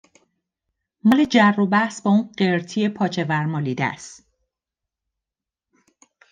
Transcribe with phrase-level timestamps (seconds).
[1.03, 4.21] مال جر و بحث با اون قرتی پاچه ور مالیده اس